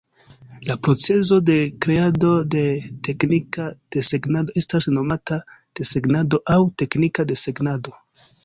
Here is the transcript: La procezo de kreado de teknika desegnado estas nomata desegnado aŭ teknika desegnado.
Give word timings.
La 0.69 0.75
procezo 0.85 1.35
de 1.49 1.57
kreado 1.85 2.31
de 2.55 2.63
teknika 3.09 3.67
desegnado 3.97 4.57
estas 4.63 4.89
nomata 4.97 5.41
desegnado 5.81 6.45
aŭ 6.57 6.61
teknika 6.85 7.31
desegnado. 7.35 7.99